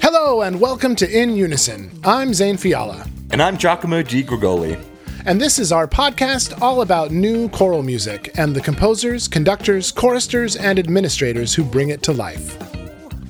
[0.00, 1.90] Hello and welcome to In Unison.
[2.04, 3.04] I'm Zane Fiala.
[3.32, 4.22] And I'm Giacomo G.
[4.22, 4.80] Grigoli.
[5.24, 10.54] And this is our podcast all about new choral music and the composers, conductors, choristers,
[10.54, 12.56] and administrators who bring it to life.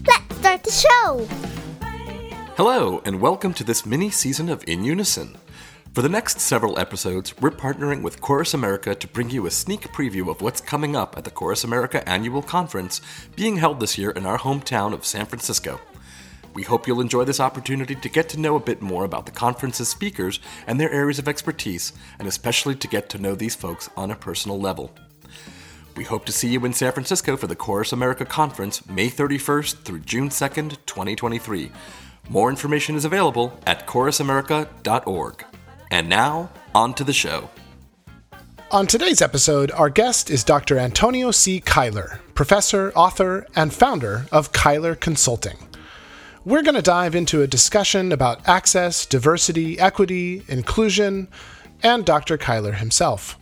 [0.07, 1.27] Let's start the show!
[2.59, 5.39] Hello, and welcome to this mini season of In Unison.
[5.97, 9.81] For the next several episodes, we're partnering with Chorus America to bring you a sneak
[9.95, 13.01] preview of what's coming up at the Chorus America Annual Conference
[13.35, 15.81] being held this year in our hometown of San Francisco.
[16.53, 19.33] We hope you'll enjoy this opportunity to get to know a bit more about the
[19.33, 23.89] conference's speakers and their areas of expertise, and especially to get to know these folks
[23.97, 24.95] on a personal level.
[25.97, 29.85] We hope to see you in San Francisco for the Chorus America Conference May 31st
[29.85, 31.73] through June 2nd, 2023.
[32.29, 35.56] More information is available at chorusamerica.org.
[35.91, 37.51] And now, on to the show.
[38.73, 40.79] On today's episode, our guest is Dr.
[40.79, 41.61] Antonio C.
[41.61, 45.57] Cuyler, professor, author, and founder of Cuyler Consulting.
[46.45, 51.29] We're going to dive into a discussion about access, diversity, equity, inclusion,
[51.83, 52.37] and Dr.
[52.37, 53.39] Cuyler himself.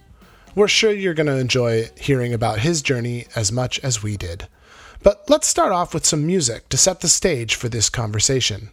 [0.54, 4.48] We're sure you're going to enjoy hearing about his journey as much as we did.
[5.02, 8.70] But let's start off with some music to set the stage for this conversation.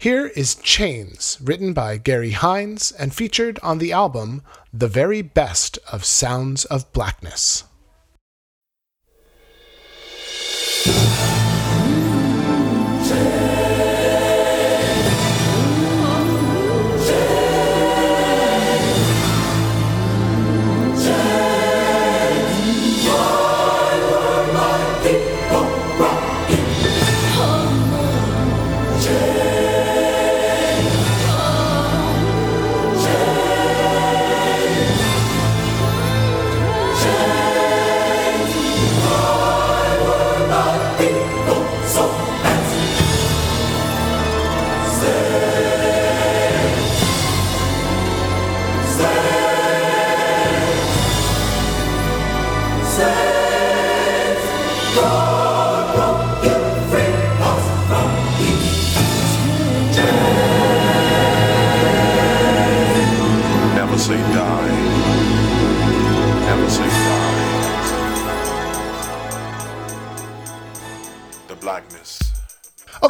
[0.00, 5.76] Here is Chains, written by Gary Hines and featured on the album The Very Best
[5.90, 7.64] of Sounds of Blackness.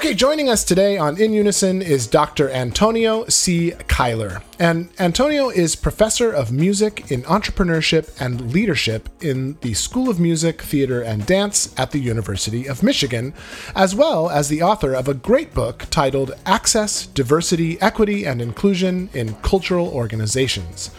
[0.08, 2.48] Okay, joining us today on In Unison is Dr.
[2.48, 3.72] Antonio C.
[3.88, 4.40] Cuyler.
[4.58, 10.62] And Antonio is professor of music in entrepreneurship and leadership in the School of Music,
[10.62, 13.34] Theater, and Dance at the University of Michigan,
[13.76, 19.10] as well as the author of a great book titled Access, Diversity, Equity, and Inclusion
[19.12, 20.90] in Cultural Organizations.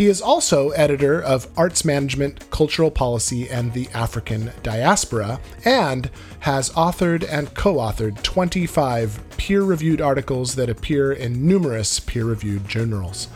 [0.00, 6.70] He is also editor of Arts Management, Cultural Policy, and the African Diaspora, and has
[6.70, 13.28] authored and co authored 25 peer reviewed articles that appear in numerous peer reviewed journals.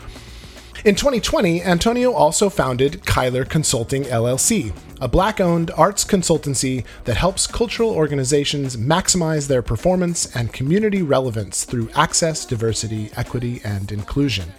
[0.87, 7.47] In 2020, Antonio also founded Cuyler Consulting LLC, a black owned arts consultancy that helps
[7.47, 14.55] cultural organizations maximize their performance and community relevance through access, diversity, equity, and inclusion.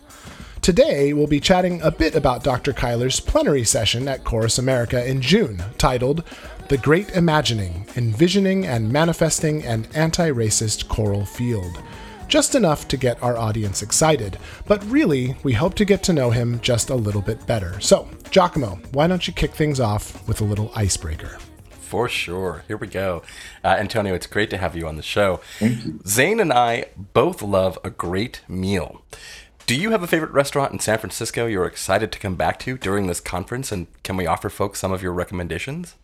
[0.66, 2.74] Today, we'll be chatting a bit about Dr.
[2.74, 6.24] Cuyler's plenary session at Chorus America in June, titled
[6.70, 11.84] The Great Imagining Envisioning and Manifesting an Anti Racist Choral Field.
[12.28, 16.31] Just enough to get our audience excited, but really, we hope to get to know
[16.31, 17.80] him just a little bit better.
[17.80, 21.38] So, Giacomo, why don't you kick things off with a little icebreaker?
[21.70, 22.64] For sure.
[22.68, 23.22] Here we go.
[23.64, 25.42] Uh, Antonio, it's great to have you on the show.
[25.59, 26.00] Thank you.
[26.08, 29.03] Zane and I both love a great meal.
[29.66, 32.78] Do you have a favorite restaurant in San Francisco you're excited to come back to
[32.78, 33.72] during this conference?
[33.72, 35.96] And can we offer folks some of your recommendations?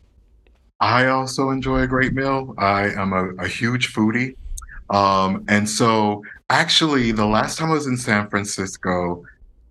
[0.79, 2.55] I also enjoy a great meal.
[2.57, 4.35] I am a, a huge foodie.
[4.89, 9.23] Um, and so, actually, the last time I was in San Francisco,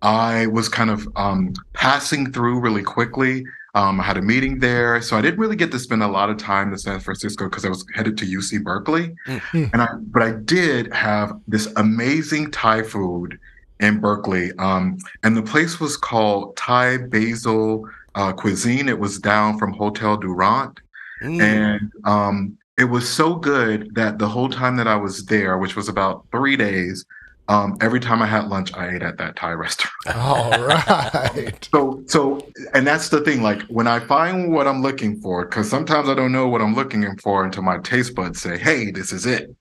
[0.03, 3.45] I was kind of um, passing through really quickly.
[3.75, 6.31] Um, I had a meeting there, so I didn't really get to spend a lot
[6.31, 9.17] of time in San Francisco because I was headed to UC Berkeley.
[9.27, 9.73] Mm.
[9.73, 13.39] And I, but I did have this amazing Thai food
[13.81, 18.89] in Berkeley, um, and the place was called Thai Basil uh, Cuisine.
[18.89, 20.81] It was down from Hotel Durant,
[21.23, 21.43] Mm.
[21.43, 25.77] and um, it was so good that the whole time that I was there, which
[25.77, 27.05] was about three days,
[27.51, 29.93] um, every time I had lunch, I ate at that Thai restaurant.
[30.15, 31.69] All right.
[31.73, 33.43] So, so, and that's the thing.
[33.43, 36.77] Like when I find what I'm looking for, because sometimes I don't know what I'm
[36.77, 39.53] looking for until my taste buds say, "Hey, this is it."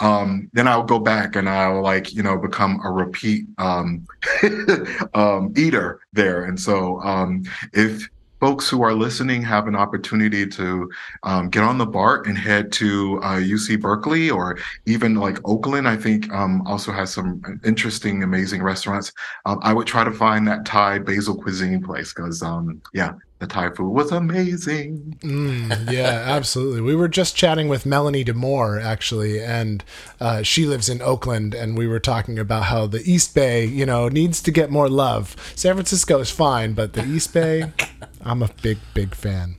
[0.00, 4.08] Um, then I'll go back and I'll like you know become a repeat um,
[5.14, 6.46] um, eater there.
[6.46, 8.08] And so, um, if
[8.40, 10.90] folks who are listening have an opportunity to
[11.22, 15.88] um, get on the BART and head to uh, UC Berkeley or even like Oakland,
[15.88, 19.12] I think um, also has some interesting, amazing restaurants.
[19.44, 23.46] Um, I would try to find that Thai basil cuisine place because, um, yeah, the
[23.46, 25.18] Thai food was amazing.
[25.20, 26.80] Mm, yeah, absolutely.
[26.80, 29.84] We were just chatting with Melanie DeMore actually, and
[30.20, 33.84] uh, she lives in Oakland, and we were talking about how the East Bay, you
[33.84, 35.36] know, needs to get more love.
[35.54, 37.72] San Francisco is fine, but the East Bay,
[38.22, 39.56] I'm a big, big fan.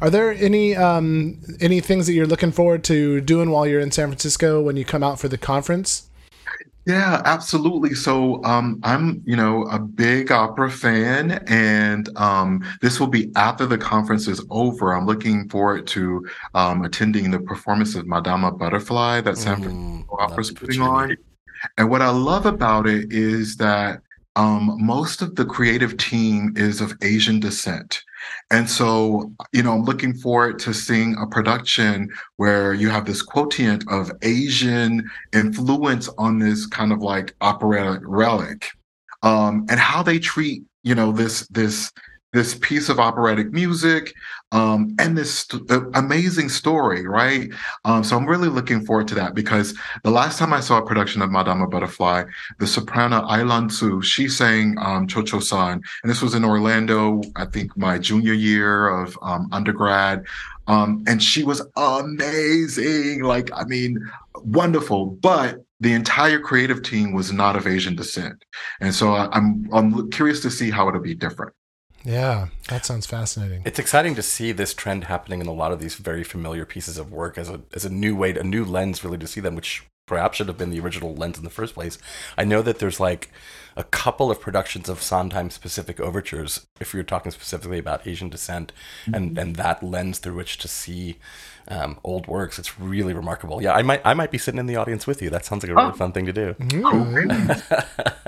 [0.00, 3.92] Are there any um, any things that you're looking forward to doing while you're in
[3.92, 6.09] San Francisco when you come out for the conference?
[6.90, 7.94] Yeah, absolutely.
[7.94, 13.64] So um, I'm, you know, a big opera fan, and um, this will be after
[13.64, 14.92] the conference is over.
[14.92, 20.04] I'm looking forward to um, attending the performance of Madama Butterfly that San Francisco Mm,
[20.18, 21.16] Opera is putting on.
[21.78, 24.02] And what I love about it is that
[24.36, 28.02] um, most of the creative team is of Asian descent.
[28.50, 33.22] And so, you know, I'm looking forward to seeing a production where you have this
[33.22, 38.68] quotient of Asian influence on this kind of like operatic relic.
[39.22, 41.92] Um, and how they treat, you know, this this
[42.32, 44.14] this piece of operatic music
[44.52, 47.50] um, and this st- amazing story, right?
[47.84, 50.86] Um, so I'm really looking forward to that because the last time I saw a
[50.86, 52.24] production of Madama Butterfly,
[52.58, 57.20] the soprano Ailan Tsu, she sang um, Cho Cho San, and this was in Orlando,
[57.36, 60.24] I think my junior year of um, undergrad.
[60.66, 63.22] Um, and she was amazing.
[63.22, 63.98] Like, I mean,
[64.44, 65.06] wonderful.
[65.06, 68.44] But the entire creative team was not of Asian descent.
[68.80, 71.54] And so I, I'm I'm curious to see how it'll be different.
[72.04, 73.62] Yeah, that sounds fascinating.
[73.64, 76.96] It's exciting to see this trend happening in a lot of these very familiar pieces
[76.96, 79.54] of work as a as a new way, a new lens, really to see them,
[79.54, 81.98] which perhaps should have been the original lens in the first place.
[82.36, 83.30] I know that there's like
[83.76, 88.72] a couple of productions of Sondheim specific overtures, if you're talking specifically about Asian descent
[89.12, 91.18] and and that lens through which to see
[91.68, 92.58] um, old works.
[92.58, 93.62] It's really remarkable.
[93.62, 95.30] Yeah, I might I might be sitting in the audience with you.
[95.30, 96.56] That sounds like a really fun thing to do.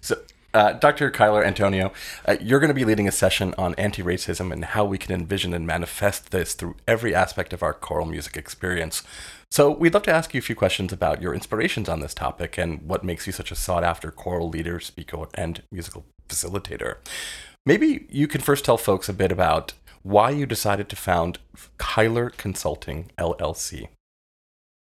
[0.00, 0.16] So,
[0.54, 1.10] uh, Dr.
[1.10, 1.92] Cuyler Antonio,
[2.26, 5.12] uh, you're going to be leading a session on anti racism and how we can
[5.12, 9.02] envision and manifest this through every aspect of our choral music experience.
[9.50, 12.56] So, we'd love to ask you a few questions about your inspirations on this topic
[12.56, 16.96] and what makes you such a sought after choral leader, speaker, and musical facilitator.
[17.66, 19.72] Maybe you can first tell folks a bit about
[20.02, 21.38] why you decided to found
[21.78, 23.88] Cuyler Consulting LLC.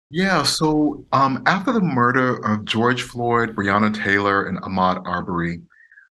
[0.10, 5.62] Yeah, so um, after the murder of George Floyd, Breonna Taylor, and Ahmaud Arbery,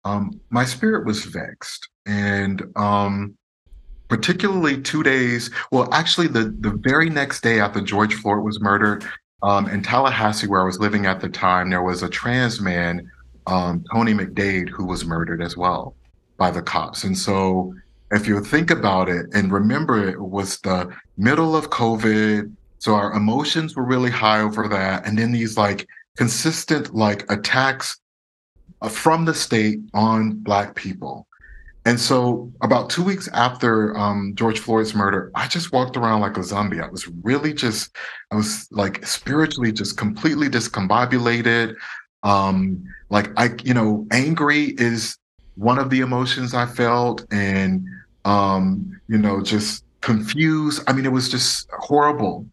[0.05, 1.89] um, my spirit was vexed.
[2.07, 3.37] And um,
[4.09, 9.05] particularly two days, well, actually, the, the very next day after George Floyd was murdered
[9.43, 13.11] um, in Tallahassee, where I was living at the time, there was a trans man,
[13.47, 15.95] um, Tony McDade, who was murdered as well
[16.39, 17.05] by the cops.
[17.05, 17.75] And so,
[18.11, 22.55] if you think about it and remember, it was the middle of COVID.
[22.83, 25.07] So our emotions were really high over that.
[25.07, 25.87] And then these like
[26.17, 28.01] consistent like attacks
[28.81, 31.29] uh, from the state on Black people.
[31.85, 36.37] And so about two weeks after um, George Floyd's murder, I just walked around like
[36.37, 36.81] a zombie.
[36.81, 37.95] I was really just,
[38.33, 41.77] I was like spiritually just completely discombobulated.
[42.25, 45.17] Um, like I, you know, angry is
[45.55, 47.87] one of the emotions I felt, and
[48.25, 50.83] um, you know, just confused.
[50.87, 52.47] I mean, it was just horrible.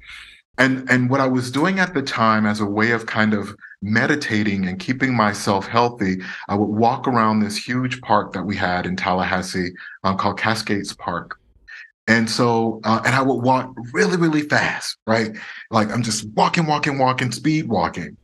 [0.57, 3.55] And and what I was doing at the time as a way of kind of
[3.81, 8.85] meditating and keeping myself healthy, I would walk around this huge park that we had
[8.85, 9.71] in Tallahassee
[10.03, 11.37] um, called Cascades Park.
[12.07, 15.31] And so, uh, and I would walk really, really fast, right?
[15.69, 18.17] Like I'm just walking, walking, walking, speed walking.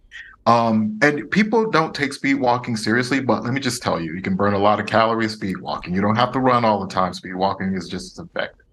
[0.48, 4.22] Um, and people don't take speed walking seriously, but let me just tell you, you
[4.22, 5.94] can burn a lot of calories speed walking.
[5.94, 7.14] You don't have to run all the time.
[7.14, 8.65] Speed walking is just as effective.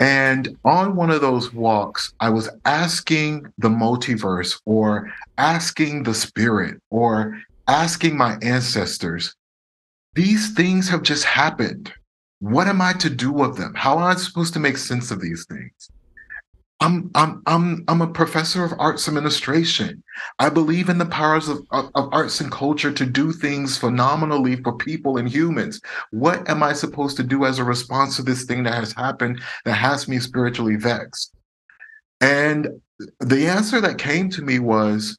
[0.00, 6.80] And on one of those walks, I was asking the multiverse or asking the spirit
[6.88, 7.38] or
[7.68, 9.34] asking my ancestors,
[10.14, 11.92] these things have just happened.
[12.38, 13.74] What am I to do with them?
[13.76, 15.90] How am I supposed to make sense of these things?
[16.82, 20.02] I'm I'm I'm I'm a professor of arts administration.
[20.38, 24.56] I believe in the powers of, of, of arts and culture to do things phenomenally
[24.56, 25.80] for people and humans.
[26.10, 29.42] What am I supposed to do as a response to this thing that has happened
[29.66, 31.34] that has me spiritually vexed?
[32.22, 32.80] And
[33.20, 35.18] the answer that came to me was,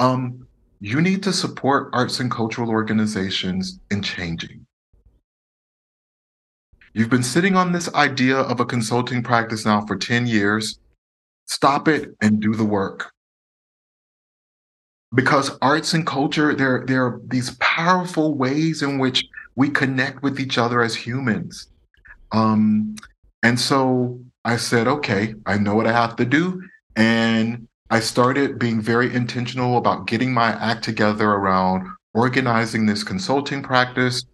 [0.00, 0.46] um,
[0.80, 4.64] you need to support arts and cultural organizations in changing.
[6.94, 10.78] You've been sitting on this idea of a consulting practice now for 10 years.
[11.46, 13.12] Stop it and do the work.
[15.14, 19.26] Because arts and culture, there, there are these powerful ways in which
[19.56, 21.68] we connect with each other as humans.
[22.32, 22.96] Um,
[23.42, 26.62] and so I said, okay, I know what I have to do.
[26.96, 33.62] And I started being very intentional about getting my act together around organizing this consulting
[33.62, 34.24] practice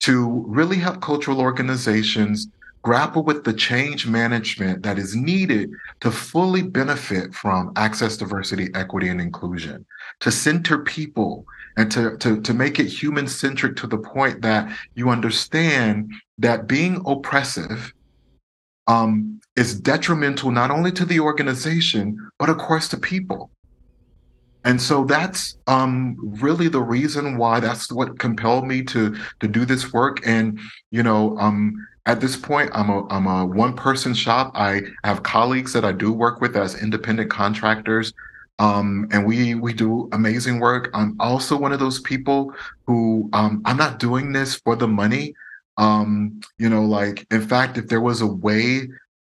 [0.00, 2.48] to really help cultural organizations
[2.82, 9.08] grapple with the change management that is needed to fully benefit from access, diversity, equity,
[9.08, 9.84] and inclusion,
[10.20, 11.44] to center people
[11.76, 16.66] and to, to, to make it human centric to the point that you understand that
[16.66, 17.92] being oppressive
[18.86, 23.50] um, is detrimental not only to the organization, but of course to people.
[24.64, 29.64] And so that's um, really the reason why that's what compelled me to to do
[29.64, 30.18] this work.
[30.26, 30.58] And
[30.90, 34.52] you know, um, at this point, I'm a I'm a one person shop.
[34.54, 38.12] I have colleagues that I do work with as independent contractors.
[38.58, 40.90] Um, and we we do amazing work.
[40.92, 42.52] I'm also one of those people
[42.86, 45.34] who um, I'm not doing this for the money.
[45.76, 48.88] Um, you know, like in fact, if there was a way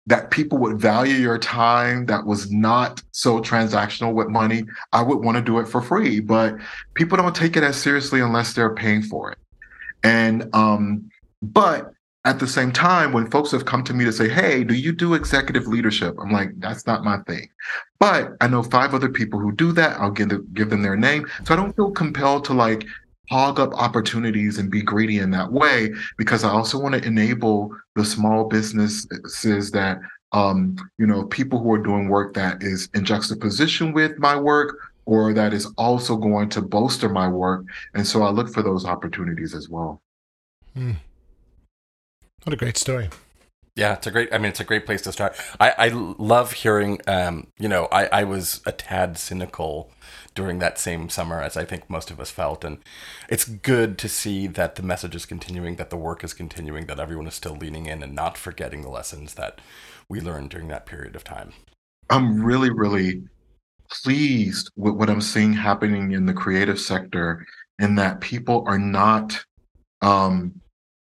[0.07, 5.19] that people would value your time that was not so transactional with money, I would
[5.19, 6.21] want to do it for free.
[6.21, 6.55] But
[6.95, 9.37] people don't take it as seriously unless they're paying for it.
[10.03, 11.09] And um,
[11.41, 14.73] but at the same time, when folks have come to me to say, Hey, do
[14.73, 16.15] you do executive leadership?
[16.21, 17.49] I'm like, that's not my thing.
[17.99, 19.99] But I know five other people who do that.
[19.99, 21.27] I'll give, the, give them their name.
[21.45, 22.85] So I don't feel compelled to like
[23.29, 27.75] hog up opportunities and be greedy in that way because I also want to enable
[27.95, 29.99] the small businesses that
[30.33, 34.77] um, you know, people who are doing work that is in juxtaposition with my work
[35.05, 37.65] or that is also going to bolster my work.
[37.93, 40.01] And so I look for those opportunities as well.
[40.73, 40.93] Hmm.
[42.43, 43.09] What a great story.
[43.75, 44.33] Yeah, it's a great.
[44.33, 45.35] I mean, it's a great place to start.
[45.59, 46.99] I, I love hearing.
[47.07, 49.91] Um, you know, I, I was a tad cynical
[50.37, 52.77] during that same summer, as I think most of us felt, and
[53.27, 56.99] it's good to see that the message is continuing, that the work is continuing, that
[56.99, 59.59] everyone is still leaning in and not forgetting the lessons that
[60.07, 61.53] we learned during that period of time.
[62.11, 63.23] I'm really, really
[64.03, 67.43] pleased with what I'm seeing happening in the creative sector,
[67.79, 69.43] in that people are not
[70.03, 70.53] um,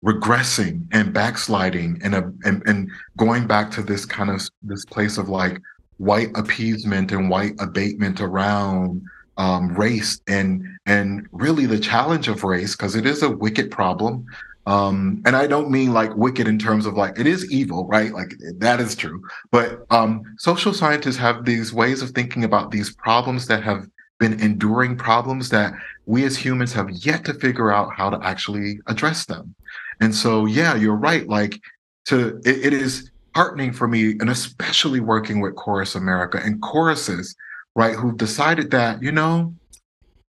[0.02, 5.18] regressing and backsliding and, uh, and and going back to this kind of this place
[5.18, 5.60] of like
[5.98, 9.02] white appeasement and white abatement around
[9.36, 14.26] um, race and and really the challenge of race because it is a wicked problem
[14.66, 18.12] um, and I don't mean like wicked in terms of like it is evil, right?
[18.12, 19.22] Like that is true.
[19.52, 23.86] But um, social scientists have these ways of thinking about these problems that have
[24.18, 25.72] been enduring problems that
[26.06, 29.54] we as humans have yet to figure out how to actually address them.
[30.00, 31.28] And so, yeah, you're right.
[31.28, 31.60] Like
[32.06, 37.36] to it, it is heartening for me, and especially working with Chorus America and choruses,
[37.76, 39.54] right, who've decided that, you know,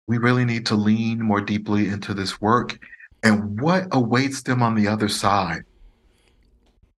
[0.06, 2.78] we really need to lean more deeply into this work.
[3.24, 5.62] And what awaits them on the other side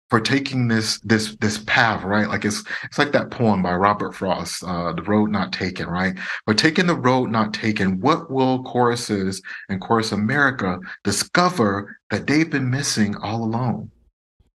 [0.08, 2.28] for taking this this this path right?
[2.28, 6.18] Like it's it's like that poem by robert frost uh the road not taken right?
[6.46, 12.50] But taking the road not taken what will choruses and chorus america discover that they've
[12.50, 13.90] been missing all along?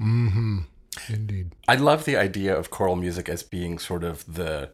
[0.01, 0.59] Mm-hmm.
[1.09, 1.55] Indeed.
[1.67, 4.71] I love the idea of choral music as being sort of the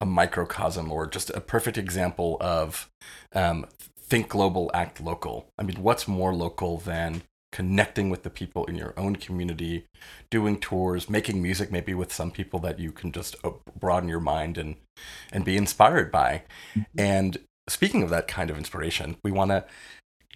[0.00, 2.90] a microcosm or just a perfect example of
[3.34, 3.66] um,
[3.98, 5.46] think global, act local.
[5.58, 9.84] I mean, what's more local than connecting with the people in your own community,
[10.30, 14.20] doing tours, making music maybe with some people that you can just uh, broaden your
[14.20, 14.76] mind and
[15.32, 16.42] and be inspired by.
[16.74, 17.00] Mm-hmm.
[17.00, 17.38] And
[17.68, 19.64] speaking of that kind of inspiration, we want to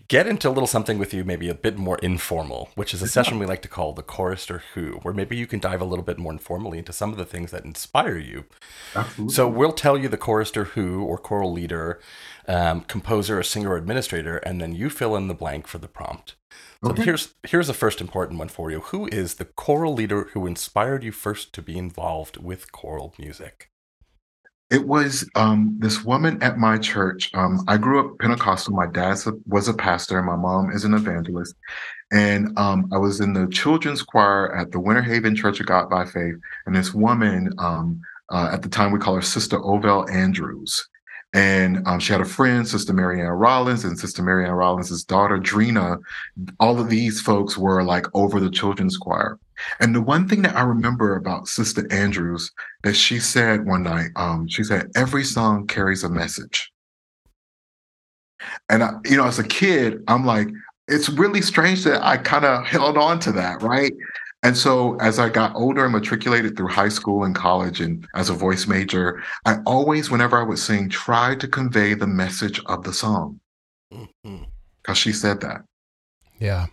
[0.08, 3.08] get into a little something with you, maybe a bit more informal, which is a
[3.08, 6.04] session we like to call the Chorister Who, where maybe you can dive a little
[6.04, 8.44] bit more informally into some of the things that inspire you.
[8.94, 9.34] Absolutely.
[9.34, 12.00] So we'll tell you the chorister who or choral leader,
[12.46, 15.88] um, composer, or singer, or administrator, and then you fill in the blank for the
[15.88, 16.34] prompt.
[16.84, 17.04] So okay.
[17.04, 18.80] here's here's the first important one for you.
[18.80, 23.70] Who is the choral leader who inspired you first to be involved with choral music?
[24.70, 27.30] It was um, this woman at my church.
[27.34, 28.74] Um, I grew up Pentecostal.
[28.74, 31.54] My dad was a pastor, and my mom is an evangelist.
[32.12, 35.90] And um, I was in the children's choir at the Winter Haven Church of God
[35.90, 36.36] by Faith.
[36.66, 40.88] And this woman, um, uh, at the time, we call her Sister Ovell Andrews.
[41.34, 45.98] And um, she had a friend, Sister Marianne Rollins, and Sister Marianne Rollins' daughter, Drina.
[46.60, 49.38] All of these folks were like over the children's choir.
[49.80, 52.50] And the one thing that I remember about Sister Andrews
[52.82, 56.72] that she said one night, um, she said, every song carries a message.
[58.68, 60.48] And I, you know, as a kid, I'm like,
[60.88, 63.92] it's really strange that I kind of held on to that, right?
[64.42, 68.28] And so as I got older and matriculated through high school and college and as
[68.28, 72.84] a voice major, I always, whenever I would sing, tried to convey the message of
[72.84, 73.40] the song.
[73.90, 74.92] Because mm-hmm.
[74.92, 75.62] she said that.
[76.38, 76.66] Yeah.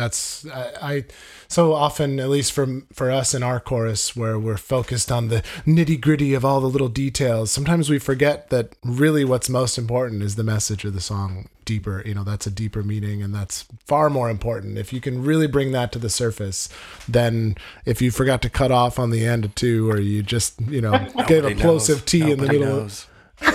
[0.00, 1.04] That's I, I
[1.48, 5.42] so often, at least from for us in our chorus, where we're focused on the
[5.66, 7.50] nitty gritty of all the little details.
[7.50, 12.02] Sometimes we forget that really what's most important is the message of the song deeper.
[12.06, 14.78] You know, that's a deeper meaning, and that's far more important.
[14.78, 16.68] If you can really bring that to the surface,
[17.08, 20.60] then if you forgot to cut off on the end of two, or you just
[20.62, 20.92] you know
[21.26, 22.76] gave a plosive T Nobody in the middle.
[22.80, 23.06] Knows.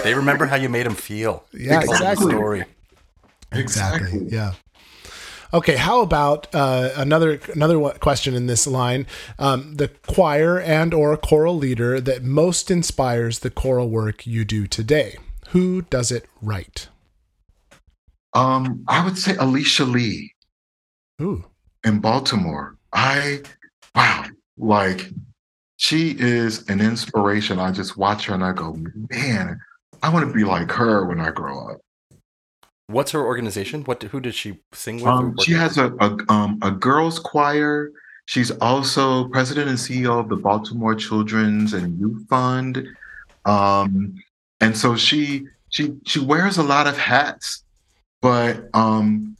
[0.04, 1.46] They remember how you made them feel.
[1.54, 2.32] Yeah, exactly.
[2.34, 2.66] Story.
[3.52, 4.08] Exactly.
[4.08, 4.36] exactly.
[4.36, 4.54] Yeah.
[5.54, 9.08] Okay, how about uh, another another question in this line?
[9.40, 14.68] Um, the choir and or choral leader that most inspires the choral work you do
[14.68, 15.18] today.
[15.50, 16.88] Who does it right?
[18.34, 20.34] Um, I would say Alysia Lee.
[21.20, 21.46] Who?
[21.86, 22.78] In Baltimore.
[22.92, 23.42] I
[23.96, 24.25] wow,
[24.58, 25.10] like
[25.78, 27.60] she is an inspiration.
[27.60, 28.75] I just watch her and I go,
[29.10, 29.60] man,
[30.04, 31.82] I want to be like her when I grow up.
[32.88, 33.84] What's her organization?
[33.84, 35.08] What who did she sing with?
[35.08, 37.92] Um, she has a a, um, a girls choir.
[38.27, 42.88] She's also president and CEO of the Baltimore Children's and Youth Fund.
[43.46, 44.15] Um,
[44.62, 47.63] and so she she she wears a lot of hats,
[48.22, 49.36] but um,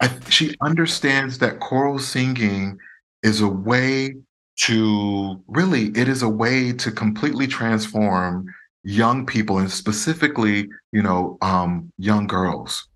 [0.00, 2.78] I, she understands that choral singing
[3.22, 4.16] is a way
[4.56, 8.52] to really it is a way to completely transform
[8.84, 12.88] young people and specifically you know um, young girls.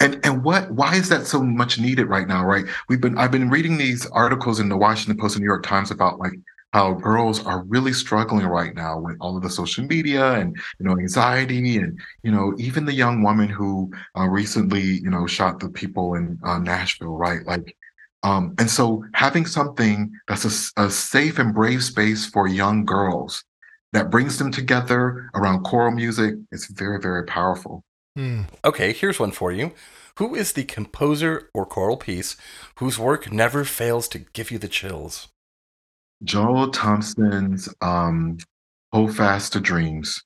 [0.00, 2.64] And and what why is that so much needed right now right?
[2.88, 5.90] We've been i've been reading these articles in the washington post and new york times
[5.90, 6.32] about like
[6.72, 10.86] how girls are really struggling right now with all of the social media and you
[10.86, 15.60] know anxiety and you know even the young woman who uh, recently you know shot
[15.60, 17.44] the people in uh, nashville right?
[17.46, 17.76] Like
[18.22, 23.44] um, and so having something that's a, a safe and brave space for young girls
[23.92, 26.34] that brings them together around choral music.
[26.52, 27.84] It's very, very powerful.
[28.18, 28.46] Mm.
[28.64, 29.72] Okay, here's one for you.
[30.18, 32.36] Who is the composer or choral piece
[32.76, 35.28] whose work never fails to give you the chills?
[36.22, 38.38] Joel Thompson's um,
[38.92, 40.22] Hold Fast to Dreams.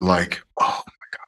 [0.00, 1.26] Like, oh my God.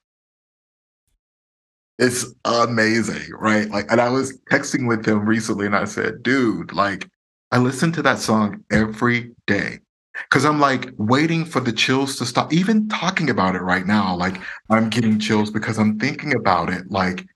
[1.98, 3.68] It's amazing, right?
[3.70, 7.08] Like, and I was texting with him recently and I said, dude, like,
[7.50, 9.78] I listen to that song every day
[10.24, 12.52] because I'm like waiting for the chills to stop.
[12.52, 16.90] Even talking about it right now, like I'm getting chills because I'm thinking about it.
[16.90, 17.26] Like,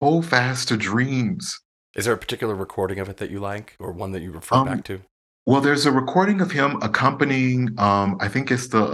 [0.00, 1.58] hold fast to dreams.
[1.94, 4.56] Is there a particular recording of it that you like, or one that you refer
[4.56, 5.00] um, back to?
[5.44, 7.68] Well, there's a recording of him accompanying.
[7.78, 8.84] Um, I think it's the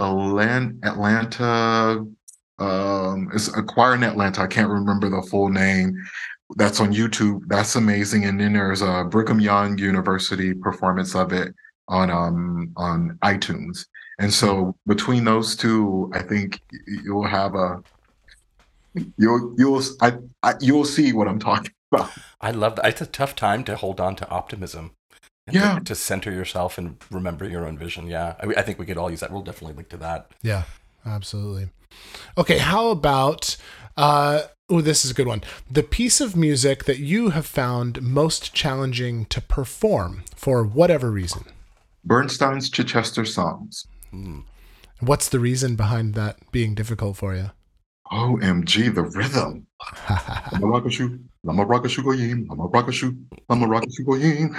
[0.83, 2.05] Atlanta.
[2.59, 4.41] Um, it's a choir in Atlanta.
[4.41, 5.93] I can't remember the full name.
[6.57, 7.41] That's on YouTube.
[7.47, 8.25] That's amazing.
[8.25, 11.53] And then there's a Brigham Young University performance of it
[11.89, 13.85] on um on iTunes.
[14.19, 17.83] And so between those two, I think you'll have a
[19.17, 22.11] you'll you'll I, I you'll see what I'm talking about.
[22.39, 22.85] I love that.
[22.85, 24.91] It's a tough time to hold on to optimism.
[25.51, 25.79] Yeah.
[25.79, 28.05] To, to, center yourself and remember your own vision.
[28.05, 28.35] Yeah.
[28.39, 29.31] I, I think we could all use that.
[29.31, 30.29] We'll definitely link to that.
[30.43, 30.63] Yeah,
[31.03, 31.69] absolutely.
[32.37, 32.59] Okay.
[32.59, 33.57] How about,
[33.97, 35.41] uh, oh, this is a good one.
[35.67, 41.45] The piece of music that you have found most challenging to perform for whatever reason.
[42.03, 43.85] Bernstein's Chichester Psalms.
[44.11, 44.39] Hmm.
[44.99, 47.51] What's the reason behind that being difficult for you?
[48.11, 49.67] OMG, the rhythm.
[50.09, 51.21] I'm a rock shoot.
[51.47, 53.15] I'm a rock a shoot I'm a rock a shoot.
[53.49, 54.51] I'm a rock a shoot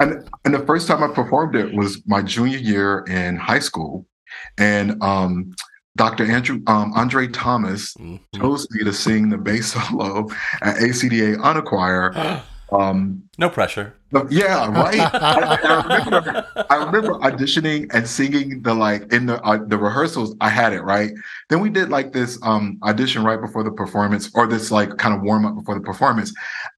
[0.00, 4.06] And and the first time I performed it was my junior year in high school,
[4.58, 5.54] and um,
[5.96, 6.24] Dr.
[6.30, 8.40] Andrew um, Andre Thomas mm-hmm.
[8.40, 10.28] chose me to sing the bass solo
[10.60, 12.42] at ACDA Honor Choir.
[12.72, 13.94] Um, no pressure.
[14.28, 15.00] Yeah, right.
[15.14, 20.36] I, I, remember, I remember auditioning and singing the like in the uh, the rehearsals.
[20.40, 21.12] I had it right.
[21.48, 25.14] Then we did like this um, audition right before the performance, or this like kind
[25.14, 26.32] of warm up before the performance,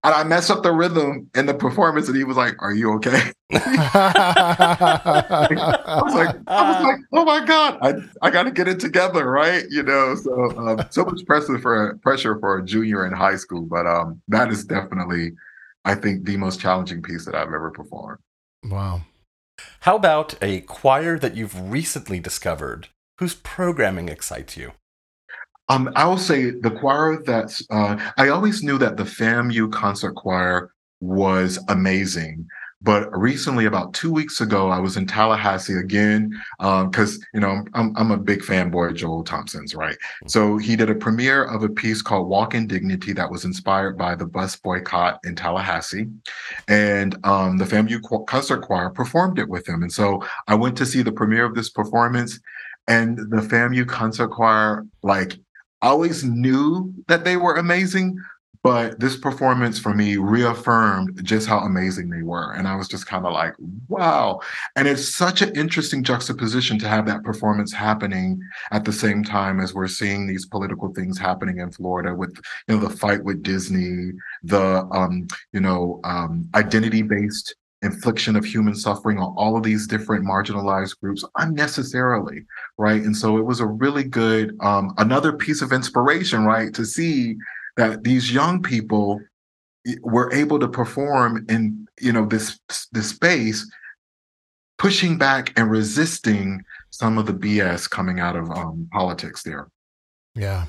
[0.05, 2.93] and I messed up the rhythm in the performance, and he was like, "Are you
[2.95, 3.61] okay?" I
[6.03, 9.29] was like, I was like, "Oh my god, I I got to get it together,
[9.29, 13.37] right?" You know, so um, so much pressure for pressure for a junior in high
[13.37, 15.33] school, but um, that is definitely
[15.85, 18.19] I think, the most challenging piece that I've ever performed.
[18.65, 19.03] Wow.
[19.81, 24.73] How about a choir that you've recently discovered whose programming excites you?
[25.69, 30.15] Um, I will say the choir that's, uh, I always knew that the FAMU concert
[30.15, 30.71] choir
[31.01, 32.47] was amazing.
[32.85, 37.65] But recently, about two weeks ago, I was in Tallahassee again because um, you know
[37.73, 39.97] I'm I'm a big fanboy of Joel Thompson's, right?
[39.97, 40.29] Mm-hmm.
[40.29, 43.97] So he did a premiere of a piece called "Walk in Dignity" that was inspired
[43.97, 46.09] by the bus boycott in Tallahassee,
[46.69, 49.83] and um, the FAMU concert choir performed it with him.
[49.83, 52.39] And so I went to see the premiere of this performance,
[52.87, 55.39] and the FAMU concert choir, like,
[55.81, 58.19] I always knew that they were amazing,
[58.65, 62.53] But this performance for me reaffirmed just how amazing they were.
[62.53, 63.53] And I was just kind of like,
[63.89, 64.41] wow.
[64.75, 68.41] And it's such an interesting juxtaposition to have that performance happening
[68.73, 72.35] at the same time as we're seeing these political things happening in Florida with,
[72.67, 78.47] you know, the fight with Disney, the, um, you know, um, identity based infliction of
[78.47, 82.43] human suffering on all of these different marginalized groups unnecessarily
[82.79, 86.85] right and so it was a really good um, another piece of inspiration right to
[86.85, 87.37] see
[87.77, 89.21] that these young people
[90.03, 92.59] were able to perform in you know this
[92.93, 93.71] this space
[94.79, 99.69] pushing back and resisting some of the bs coming out of um, politics there.
[100.35, 100.67] Yeah.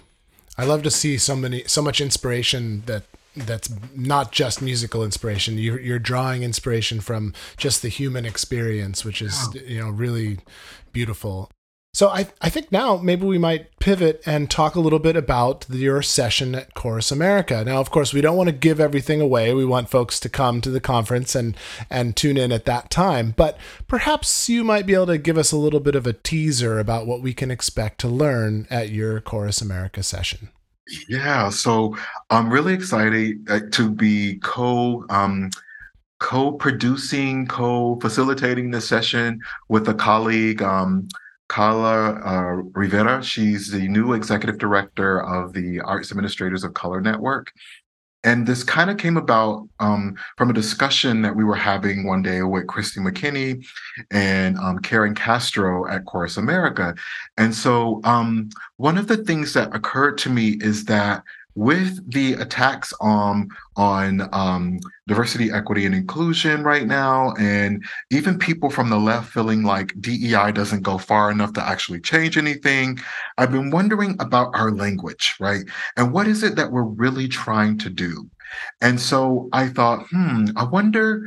[0.57, 3.03] I love to see so many so much inspiration that
[3.35, 5.57] that's not just musical inspiration.
[5.57, 10.39] You're, you're drawing inspiration from just the human experience which is you know really
[10.93, 11.49] beautiful
[11.95, 15.65] so I, I think now maybe we might pivot and talk a little bit about
[15.69, 17.63] your session at Chorus America.
[17.63, 19.53] Now, of course, we don't want to give everything away.
[19.53, 21.55] We want folks to come to the conference and
[21.89, 23.33] and tune in at that time.
[23.37, 26.79] But perhaps you might be able to give us a little bit of a teaser
[26.79, 30.49] about what we can expect to learn at your Chorus America session.
[31.07, 31.95] Yeah, so
[32.29, 35.49] I'm really excited uh, to be co um,
[36.19, 40.61] co-producing, co-facilitating this session with a colleague.
[40.61, 41.07] Um,
[41.47, 43.23] Carla uh, Rivera.
[43.23, 47.51] She's the new executive director of the Arts Administrators of Color Network.
[48.25, 52.23] And this kind of came about um, from a discussion that we were having one
[52.23, 53.63] day with Christy McKinney
[54.09, 56.95] and um, Karen Castro at Chorus America.
[57.37, 61.23] And so um, one of the things that occurred to me is that
[61.55, 68.69] with the attacks on on um, diversity, equity, and inclusion right now, and even people
[68.69, 72.99] from the left feeling like DEI doesn't go far enough to actually change anything,
[73.37, 75.63] I've been wondering about our language, right?
[75.97, 78.29] And what is it that we're really trying to do?
[78.81, 81.23] And so I thought, hmm, I wonder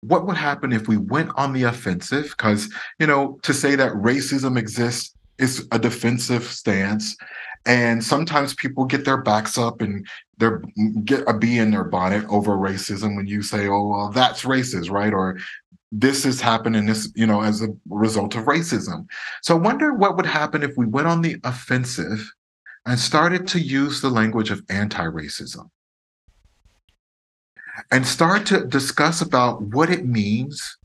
[0.00, 2.34] what would happen if we went on the offensive?
[2.36, 7.16] Because, you know, to say that racism exists is a defensive stance
[7.66, 10.06] and sometimes people get their backs up and
[10.38, 10.48] they
[11.04, 14.90] get a bee in their bonnet over racism when you say, oh, well, that's racist,
[14.90, 15.12] right?
[15.12, 15.38] Or
[15.90, 19.06] this is happening this, you know, as a result of racism.
[19.42, 22.30] So I wonder what would happen if we went on the offensive
[22.86, 25.68] and started to use the language of anti-racism
[27.90, 30.78] and start to discuss about what it means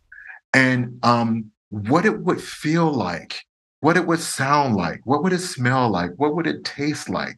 [0.53, 3.45] and um, what it would feel like
[3.83, 7.37] what it would sound like, what would it smell like, what would it taste like,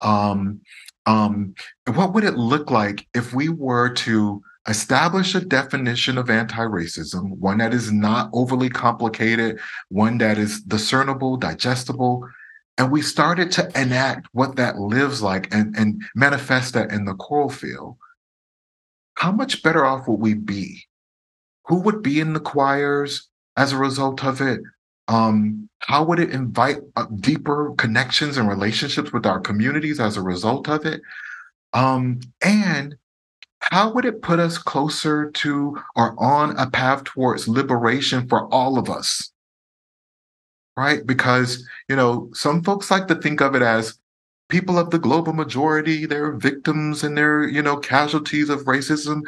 [0.00, 0.60] um,
[1.06, 1.54] um,
[1.94, 7.58] what would it look like if we were to establish a definition of anti-racism, one
[7.58, 12.28] that is not overly complicated, one that is discernible, digestible,
[12.76, 17.14] and we started to enact what that lives like and, and manifest that in the
[17.14, 17.96] choral field,
[19.14, 20.82] how much better off would we be?
[21.66, 24.60] Who would be in the choirs as a result of it?
[25.08, 30.22] Um, how would it invite uh, deeper connections and relationships with our communities as a
[30.22, 31.02] result of it?
[31.72, 32.96] Um, and
[33.60, 38.78] how would it put us closer to or on a path towards liberation for all
[38.78, 39.30] of us?
[40.76, 41.06] Right?
[41.06, 43.98] Because, you know, some folks like to think of it as
[44.54, 49.22] people of the global majority they're victims and they're you know casualties of racism.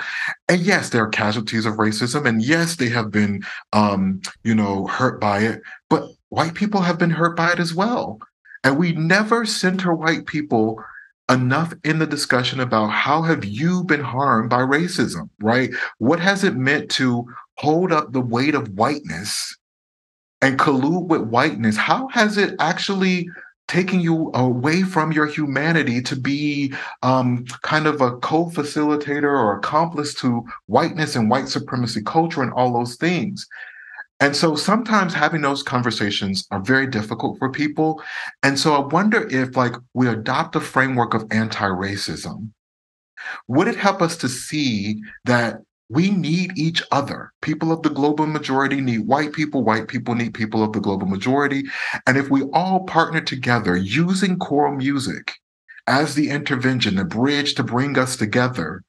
[0.48, 5.20] And yes they're casualties of racism and yes they have been um you know hurt
[5.20, 8.20] by it but white people have been hurt by it as well.
[8.62, 10.80] And we never center white people
[11.28, 15.70] enough in the discussion about how have you been harmed by racism right?
[15.98, 19.56] What has it meant to hold up the weight of whiteness
[20.40, 21.76] and collude with whiteness?
[21.76, 23.28] How has it actually
[23.68, 30.14] taking you away from your humanity to be um, kind of a co-facilitator or accomplice
[30.14, 33.46] to whiteness and white supremacy culture and all those things.
[34.20, 38.02] And so sometimes having those conversations are very difficult for people.
[38.42, 42.50] And so I wonder if like we adopt a framework of anti-racism,
[43.48, 47.32] would it help us to see that we need each other.
[47.42, 51.06] People of the global majority need white people, white people need people of the global
[51.06, 51.64] majority.
[52.06, 55.34] And if we all partner together using choral music
[55.86, 58.82] as the intervention, the bridge to bring us together,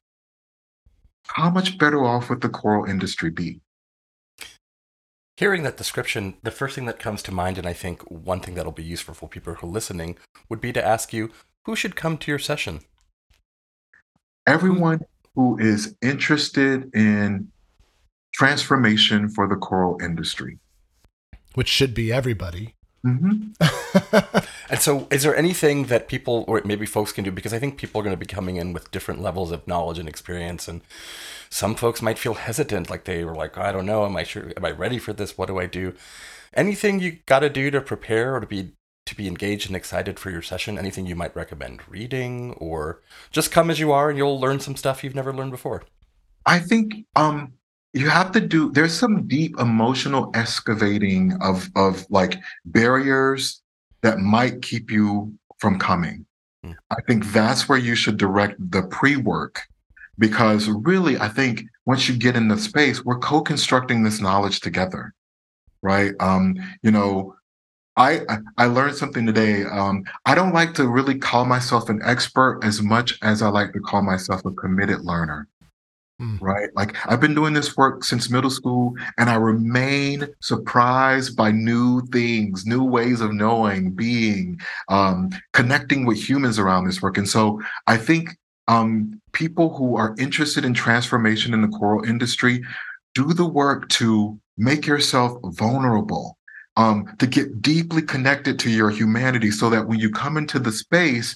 [1.28, 3.60] how much better off would the choral industry be?
[5.36, 8.54] Hearing that description, the first thing that comes to mind, and I think one thing
[8.54, 10.16] that'll be useful for people who are listening,
[10.48, 11.30] would be to ask you
[11.64, 12.80] who should come to your session?
[14.48, 15.02] Everyone
[15.38, 17.46] who is interested in
[18.34, 20.58] transformation for the choral industry.
[21.54, 22.74] Which should be everybody.
[23.06, 24.38] Mm-hmm.
[24.68, 27.30] and so, is there anything that people, or maybe folks, can do?
[27.30, 30.00] Because I think people are going to be coming in with different levels of knowledge
[30.00, 30.80] and experience, and
[31.50, 34.52] some folks might feel hesitant, like they were like, "I don't know, am I sure?
[34.56, 35.38] Am I ready for this?
[35.38, 35.94] What do I do?"
[36.52, 38.72] Anything you got to do to prepare or to be
[39.08, 40.78] to be engaged and excited for your session?
[40.78, 44.76] Anything you might recommend reading, or just come as you are and you'll learn some
[44.76, 45.82] stuff you've never learned before?
[46.46, 47.52] I think um,
[47.92, 53.62] you have to do there's some deep emotional excavating of of like barriers
[54.02, 56.24] that might keep you from coming
[56.64, 56.74] mm.
[56.90, 59.62] i think that's where you should direct the pre-work
[60.18, 65.14] because really i think once you get in the space we're co-constructing this knowledge together
[65.82, 67.34] right um you know
[67.98, 68.20] I,
[68.56, 69.64] I learned something today.
[69.64, 73.72] Um, I don't like to really call myself an expert as much as I like
[73.72, 75.48] to call myself a committed learner.
[76.22, 76.40] Mm.
[76.40, 76.68] Right.
[76.74, 82.00] Like I've been doing this work since middle school and I remain surprised by new
[82.06, 87.18] things, new ways of knowing, being, um, connecting with humans around this work.
[87.18, 88.36] And so I think
[88.68, 92.62] um, people who are interested in transformation in the choral industry
[93.14, 96.37] do the work to make yourself vulnerable.
[96.78, 100.72] Um, to get deeply connected to your humanity so that when you come into the
[100.72, 101.34] space,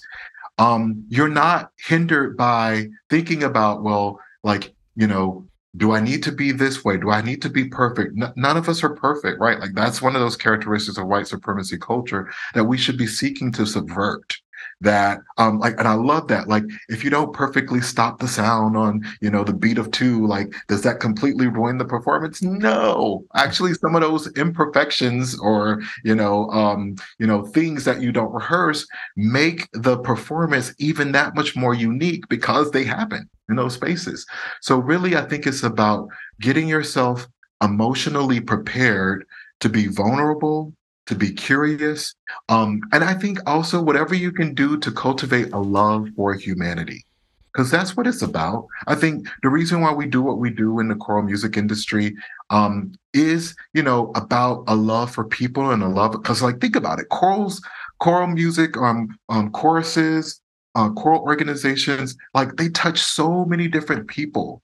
[0.59, 6.33] um, you're not hindered by thinking about, well, like you know do i need to
[6.33, 6.97] be this way?
[6.99, 8.13] Do i need to be perfect?
[8.21, 9.59] N- none of us are perfect right?
[9.59, 13.51] Like that's one of those characteristics of white supremacy culture that we should be seeking
[13.53, 14.37] to subvert
[14.83, 18.77] that um like and i love that like if you don't perfectly stop the sound
[18.77, 22.43] on you know the beat of two like does that completely ruin the performance?
[22.43, 23.25] No.
[23.35, 28.33] Actually some of those imperfections or you know um you know things that you don't
[28.33, 34.27] rehearse make the performance even that much more unique because they happen in those spaces.
[34.61, 36.09] So really i think it's about
[36.41, 37.29] getting yourself
[37.63, 39.25] emotionally prepared
[39.61, 40.75] to be vulnerable
[41.07, 42.15] to be curious.
[42.49, 47.05] Um, and I think also whatever you can do to cultivate a love for humanity,
[47.53, 48.67] because that's what it's about.
[48.87, 52.15] I think the reason why we do what we do in the choral music industry
[52.51, 56.77] um, is, you know, about a love for people and a love, because like think
[56.77, 57.61] about it, chorals,
[57.99, 60.41] choral music, um, um choruses,
[60.75, 64.63] uh, choral organizations, like they touch so many different people.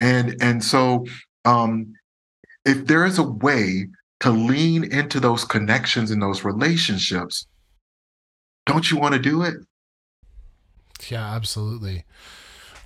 [0.00, 1.06] And and so
[1.44, 1.94] um,
[2.64, 3.88] if there is a way
[4.20, 7.46] to lean into those connections and those relationships,
[8.66, 9.56] don't you want to do it?
[11.08, 12.04] Yeah, absolutely.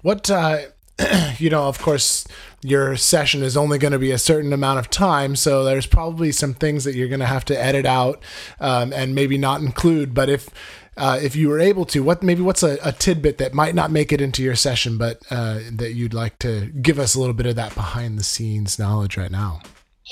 [0.02, 0.58] What, uh,
[1.38, 2.26] you know, of course,
[2.62, 6.32] your session is only going to be a certain amount of time, so there's probably
[6.32, 8.22] some things that you're going to have to edit out
[8.60, 10.14] um, and maybe not include.
[10.14, 10.50] But if
[10.96, 13.90] uh, if you were able to, what maybe what's a, a, tidbit that might not
[13.90, 17.34] make it into your session, but uh, that you'd like to give us a little
[17.34, 19.62] bit of that behind the scenes knowledge right now?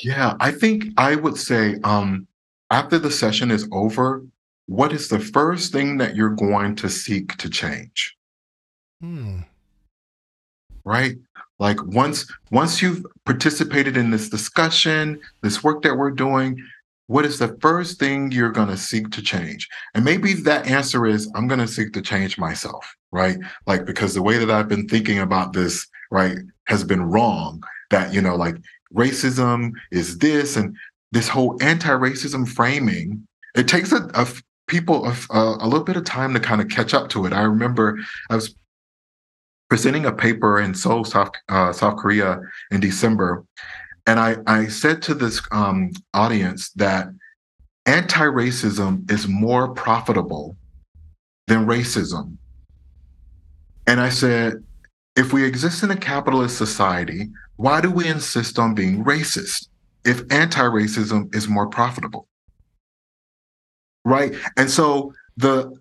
[0.02, 2.26] Yeah, I think I would say um,
[2.70, 4.24] after the session is over,
[4.66, 8.16] what is the first thing that you're going to seek to change?
[9.00, 9.40] Hmm.
[10.84, 11.16] Right?
[11.58, 16.56] Like once once you've participated in this discussion, this work that we're doing,
[17.06, 19.68] what is the first thing you're going to seek to change?
[19.94, 23.36] And maybe that answer is I'm going to seek to change myself, right?
[23.66, 27.62] Like because the way that I've been thinking about this, right, has been wrong.
[27.90, 28.54] That, you know, like
[28.94, 30.76] racism is this and
[31.12, 34.26] this whole anti-racism framing it takes a, a
[34.66, 37.32] people a, a, little bit of time to kind of catch up to it.
[37.32, 37.98] I remember
[38.30, 38.54] i was
[39.68, 43.44] presenting a paper in seoul south, uh, south korea in december
[44.06, 47.08] and i, I said to this um, audience that
[47.86, 50.56] anti-racism is more profitable
[51.46, 52.36] than racism.
[53.86, 54.62] And i said
[55.20, 57.28] if we exist in a capitalist society
[57.60, 59.68] why do we insist on being racist
[60.06, 62.26] if anti racism is more profitable?
[64.02, 64.32] Right.
[64.56, 65.78] And so the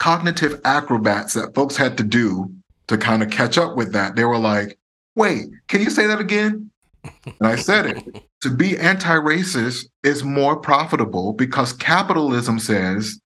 [0.00, 2.52] cognitive acrobats that folks had to do
[2.88, 4.76] to kind of catch up with that, they were like,
[5.14, 6.68] wait, can you say that again?
[7.04, 8.24] And I said it.
[8.42, 13.20] to be anti racist is more profitable because capitalism says,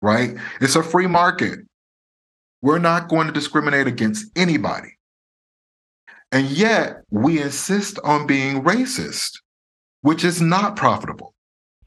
[0.00, 0.36] right?
[0.62, 1.58] It's a free market.
[2.62, 4.96] We're not going to discriminate against anybody.
[6.32, 9.40] And yet we insist on being racist,
[10.02, 11.34] which is not profitable.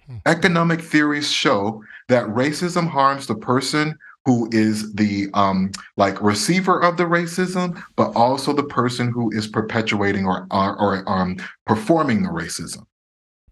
[0.05, 0.17] Hmm.
[0.25, 6.97] Economic theories show that racism harms the person who is the um, like receiver of
[6.97, 12.29] the racism, but also the person who is perpetuating or or, or um, performing the
[12.29, 12.85] racism.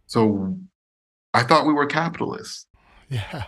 [0.08, 0.58] So
[1.34, 2.66] I thought we were capitalists.
[3.10, 3.46] Yeah.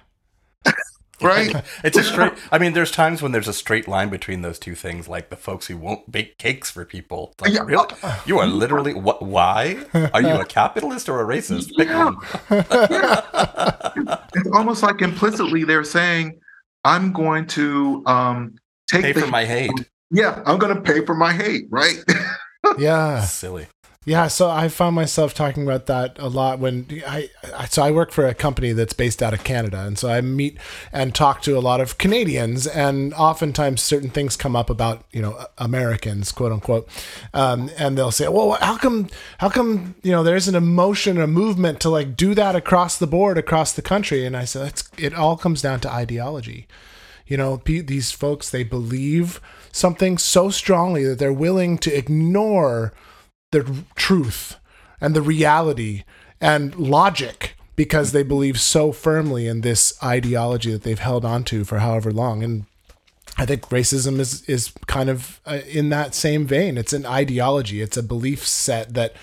[1.22, 1.56] right?
[1.84, 2.34] it's a straight.
[2.52, 5.36] I mean, there's times when there's a straight line between those two things, like the
[5.36, 7.30] folks who won't bake cakes for people.
[7.34, 7.64] It's Like, Yeah.
[7.66, 7.88] really?
[8.26, 9.22] You are literally what?
[9.22, 9.78] Why
[10.14, 11.72] are you a capitalist or a racist?
[11.78, 12.12] Pick Yeah.
[14.36, 16.40] it's almost like implicitly they're saying,
[16.84, 18.56] "I'm going to um,
[18.90, 19.72] take Pay the for my hate.
[20.12, 21.98] yeah, I'm going to pay for my hate." Right?
[22.78, 23.22] Yeah.
[23.22, 23.68] Silly.
[24.06, 27.92] Yeah, so I found myself talking about that a lot when I, I so I
[27.92, 30.58] work for a company that's based out of Canada, and so I meet
[30.94, 35.22] and talk to a lot of Canadians, and oftentimes certain things come up about you
[35.22, 36.88] know Americans, quote unquote,
[37.34, 39.10] um, and they'll say, well, how come
[39.40, 42.98] how come you know there isn't a motion, a movement to like do that across
[42.98, 44.26] the board, across the country?
[44.26, 46.68] And I said, it's, it all comes down to ideology.
[47.28, 49.42] You know, these folks they believe
[49.74, 52.94] something so strongly that they're willing to ignore
[53.52, 54.58] the truth
[55.02, 56.04] and the reality
[56.42, 61.80] and logic because they believe so firmly in this ideology that they've held onto for
[61.80, 62.66] however long and
[63.38, 66.78] I think racism is is kind of uh, in that same vein.
[66.78, 67.82] It's an ideology.
[67.82, 69.14] It's a belief set that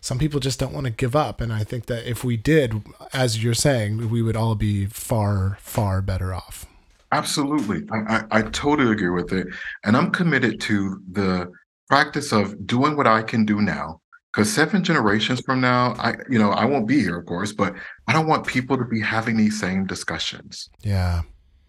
[0.00, 1.40] some people just don't want to give up.
[1.42, 5.58] And I think that if we did, as you're saying, we would all be far
[5.60, 6.64] far better off.
[7.12, 7.86] Absolutely.
[7.90, 9.48] I, I, I totally agree with it.
[9.84, 11.52] And I'm committed to the
[11.88, 14.00] practice of doing what I can do now.
[14.32, 17.74] Because seven generations from now, I you know, I won't be here, of course, but
[18.06, 20.68] I don't want people to be having these same discussions.
[20.82, 21.22] Yeah.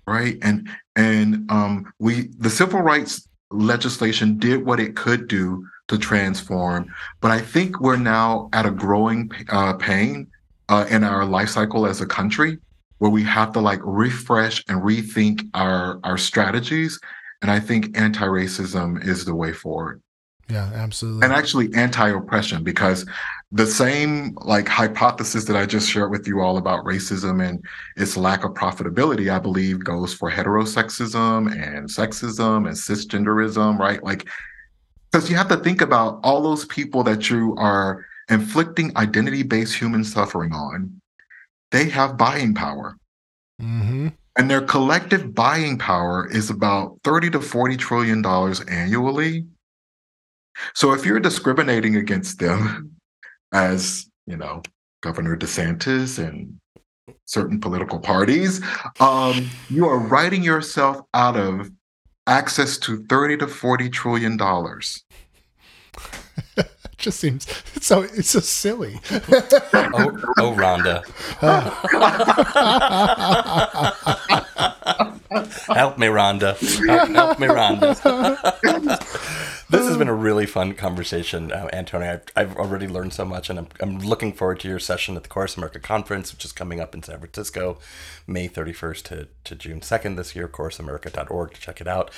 [0.05, 0.37] Right.
[0.41, 6.87] And and um we the civil rights legislation did what it could do to transform.
[7.21, 10.27] But I think we're now at a growing uh, pain
[10.69, 12.59] uh, in our life cycle as a country
[12.99, 16.99] where we have to like refresh and rethink our our strategies
[17.41, 20.01] and i think anti-racism is the way forward
[20.49, 21.23] Yeah, absolutely.
[21.23, 23.05] and actually anti-oppression because
[23.51, 27.63] the same like hypothesis that i just shared with you all about racism and
[27.97, 34.27] its lack of profitability i believe goes for heterosexism and sexism and cisgenderism right like
[35.11, 40.03] because you have to think about all those people that you are inflicting identity-based human
[40.03, 41.01] suffering on
[41.71, 42.97] they have buying power
[43.59, 44.09] mm-hmm.
[44.37, 49.45] and their collective buying power is about 30 to 40 trillion dollars annually
[50.73, 52.95] so if you're discriminating against them
[53.53, 54.61] as you know
[55.01, 56.59] governor desantis and
[57.25, 58.61] certain political parties
[58.99, 61.71] um, you are writing yourself out of
[62.27, 65.03] access to 30 to 40 trillion dollars
[66.57, 66.67] It
[66.97, 67.47] just seems
[67.81, 68.99] so it's so silly.
[69.11, 71.03] Oh, oh, Rhonda.
[75.31, 76.57] help me, Rhonda.
[76.87, 77.95] Help, help me, Rhonda.
[79.69, 82.13] this has been a really fun conversation, uh, Antonio.
[82.13, 85.23] I've, I've already learned so much, and I'm, I'm looking forward to your session at
[85.23, 87.77] the Chorus America Conference, which is coming up in San Francisco,
[88.27, 90.47] May 31st to, to June 2nd this year.
[90.47, 92.11] ChorusAmerica.org to check it out.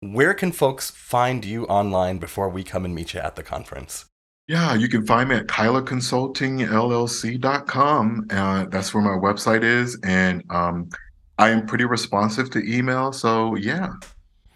[0.00, 4.06] Where can folks find you online before we come and meet you at the conference?
[4.48, 8.26] Yeah, you can find me at cuylerconsultingllc.com.
[8.30, 9.98] Uh, that's where my website is.
[10.04, 10.88] And um,
[11.38, 13.12] I am pretty responsive to email.
[13.12, 13.90] So, yeah,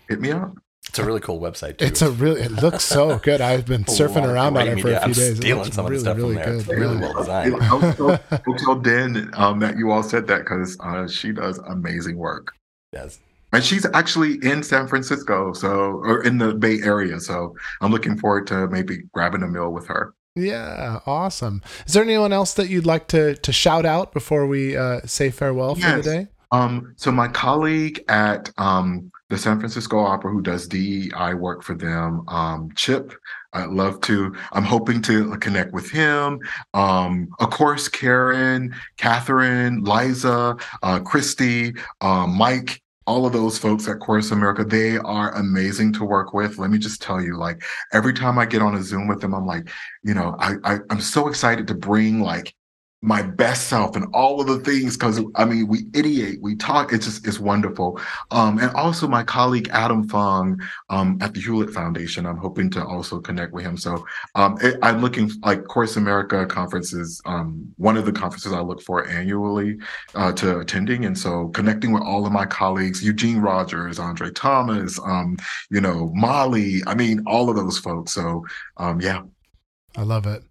[0.08, 0.54] hit me up.
[0.88, 1.84] It's a really cool website, too.
[1.84, 3.40] It's a really it looks so good.
[3.40, 4.96] I've been surfing around on it for media.
[4.98, 5.36] a few I'm days.
[5.36, 6.52] Stealing looks some of the stuff really from there.
[6.52, 6.58] good.
[6.60, 6.98] It's really Really.
[7.00, 7.54] well designed.
[7.62, 8.10] I'll tell,
[8.48, 12.54] I'll tell Dan um, that you all said that because uh, she does amazing work.
[12.92, 13.20] Yes.
[13.52, 15.70] And she's actually in San Francisco, so
[16.04, 17.20] or in the Bay Area.
[17.20, 20.14] So I'm looking forward to maybe grabbing a meal with her.
[20.36, 21.60] Yeah, awesome.
[21.86, 25.30] Is there anyone else that you'd like to to shout out before we uh, say
[25.30, 26.28] farewell for the day?
[26.52, 31.74] Um, so my colleague at um, the San Francisco Opera, who does DEI work for
[31.74, 33.12] them, um, Chip,
[33.52, 34.34] I'd love to.
[34.52, 36.40] I'm hoping to connect with him.
[36.74, 42.82] Um, of course, Karen, Catherine, Liza, uh, Christy, uh, Mike.
[43.06, 46.58] All of those folks at Chorus America, they are amazing to work with.
[46.58, 47.60] Let me just tell you, like
[47.92, 49.68] every time I get on a Zoom with them, I'm like,
[50.04, 52.54] you know, I, I I'm so excited to bring like
[53.02, 56.92] my best self and all of the things because I mean we ideate, we talk.
[56.92, 57.98] It's just it's wonderful.
[58.30, 60.60] Um, and also my colleague Adam Fong
[60.90, 62.26] um, at the Hewlett Foundation.
[62.26, 63.78] I'm hoping to also connect with him.
[63.78, 67.22] So um, it, I'm looking like Chorus America conferences.
[67.24, 69.78] Um, one of the conferences I look for annually
[70.14, 74.98] uh, to attending, and so connecting with all of my colleagues, Eugene Rogers, Andre Thomas,
[75.00, 75.38] um,
[75.70, 76.82] you know Molly.
[76.86, 78.12] I mean all of those folks.
[78.12, 78.44] So
[78.76, 79.22] um, yeah,
[79.96, 80.42] I love it.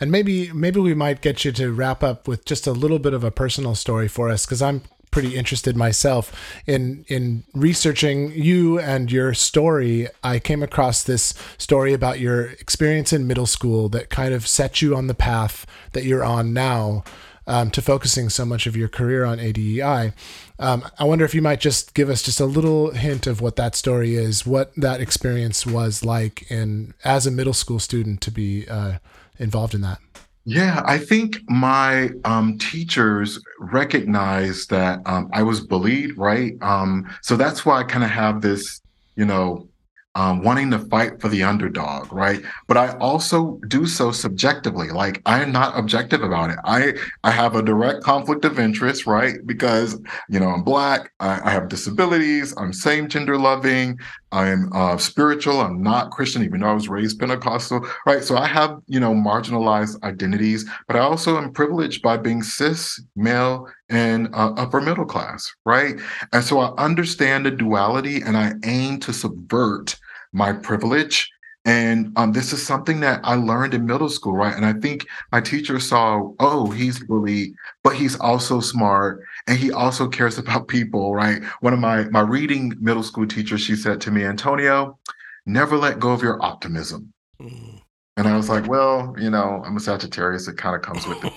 [0.00, 3.14] And maybe maybe we might get you to wrap up with just a little bit
[3.14, 6.32] of a personal story for us because I'm pretty interested myself
[6.66, 10.08] in in researching you and your story.
[10.24, 14.82] I came across this story about your experience in middle school that kind of set
[14.82, 17.04] you on the path that you're on now.
[17.46, 20.12] um, to focusing so much of your career on ADEI.
[20.58, 23.56] Um, I wonder if you might just give us just a little hint of what
[23.56, 28.30] that story is, what that experience was like, and as a middle school student to
[28.30, 28.98] be uh,
[29.38, 29.98] involved in that.
[30.46, 36.52] Yeah, I think my um, teachers recognized that um, I was bullied, right?
[36.60, 38.82] Um, so that's why I kind of have this,
[39.16, 39.68] you know,
[40.16, 42.40] um, wanting to fight for the underdog, right?
[42.68, 44.90] But I also do so subjectively.
[44.90, 46.58] Like I'm not objective about it.
[46.64, 49.44] I I have a direct conflict of interest, right?
[49.44, 53.98] Because you know I'm black, I, I have disabilities, I'm same gender loving,
[54.34, 58.24] I'm uh, spiritual, I'm not Christian, even though I was raised Pentecostal, right?
[58.24, 63.00] So I have you know marginalized identities, but I also am privileged by being cis,
[63.14, 66.00] male, and uh, upper middle class, right?
[66.32, 69.96] And so I understand the duality, and I aim to subvert
[70.32, 71.30] my privilege.
[71.64, 74.54] And um, this is something that I learned in middle school, right?
[74.54, 79.72] And I think my teacher saw, oh, he's bullied, but he's also smart and he
[79.72, 81.42] also cares about people, right?
[81.60, 84.98] One of my my reading middle school teachers, she said to me, Antonio,
[85.46, 87.12] never let go of your optimism.
[87.40, 87.80] Mm.
[88.16, 90.46] And I was like, well, you know, I'm a Sagittarius.
[90.46, 91.32] It kind of comes with it.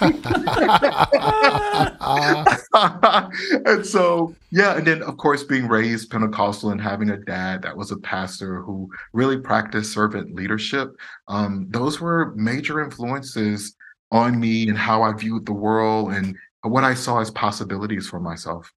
[3.66, 4.76] and so, yeah.
[4.76, 8.62] And then, of course, being raised Pentecostal and having a dad that was a pastor
[8.62, 10.94] who really practiced servant leadership,
[11.26, 13.74] um, those were major influences
[14.12, 16.36] on me and how I viewed the world and
[16.70, 18.72] what I saw as possibilities for myself.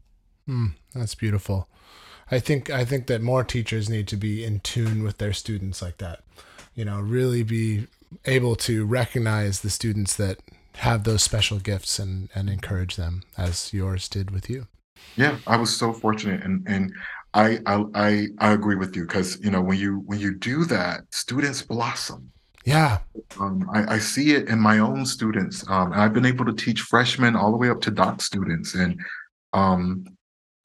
[0.47, 1.67] Mm, that's beautiful.
[2.29, 5.81] I think I think that more teachers need to be in tune with their students
[5.81, 6.21] like that
[6.77, 7.87] you know, really be
[8.25, 10.37] able to recognize the students that
[10.75, 14.67] have those special gifts and, and encourage them as yours did with you.
[15.15, 16.93] Yeah, I was so fortunate and, and
[17.33, 21.01] I, I, I agree with you because, you know, when you, when you do that,
[21.09, 22.31] students blossom.
[22.67, 22.97] Yeah.
[23.39, 25.63] Um, I, I, see it in my own students.
[25.69, 28.75] Um, and I've been able to teach freshmen all the way up to doc students
[28.75, 28.99] and,
[29.53, 30.05] um,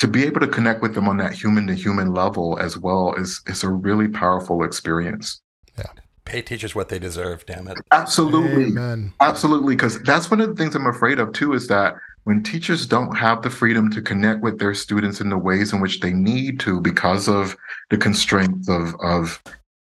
[0.01, 3.15] to be able to connect with them on that human to human level as well
[3.15, 5.43] is, is a really powerful experience.
[5.79, 5.93] Yeah.
[6.25, 7.79] Pay teachers what they deserve, damn it.
[7.93, 8.65] Absolutely.
[8.65, 9.15] Amen.
[9.21, 9.77] Absolutely.
[9.77, 11.95] Because that's one of the things I'm afraid of too is that
[12.25, 15.81] when teachers don't have the freedom to connect with their students in the ways in
[15.81, 17.57] which they need to because of
[17.91, 19.41] the constraints of, of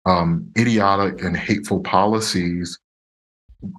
[0.09, 2.79] um, idiotic and hateful policies,